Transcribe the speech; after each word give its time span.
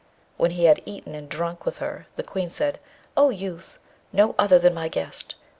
When 0.35 0.49
he 0.49 0.65
had 0.65 0.81
eaten 0.83 1.13
and 1.13 1.29
drunk 1.29 1.63
with 1.63 1.77
her, 1.77 2.07
the 2.15 2.23
Queen 2.23 2.49
said, 2.49 2.79
'O 3.15 3.29
youth, 3.29 3.77
no 4.11 4.33
other 4.39 4.57
than 4.57 4.73
my 4.73 4.87
guest! 4.87 5.35